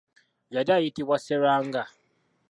[0.53, 1.83] Yali ayitibwa Sserwanga.